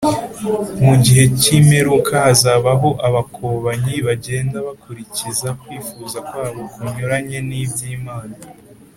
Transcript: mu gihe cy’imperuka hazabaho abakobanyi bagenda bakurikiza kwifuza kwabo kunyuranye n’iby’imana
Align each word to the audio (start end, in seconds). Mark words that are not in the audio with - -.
mu 0.85 0.93
gihe 1.03 1.23
cy’imperuka 1.39 2.13
hazabaho 2.25 2.89
abakobanyi 3.07 3.95
bagenda 4.07 4.57
bakurikiza 4.67 5.49
kwifuza 5.61 6.17
kwabo 6.27 6.61
kunyuranye 6.73 7.39
n’iby’imana 7.49 8.35